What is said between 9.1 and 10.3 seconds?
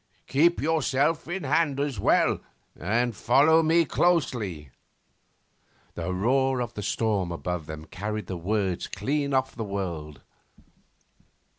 off the world.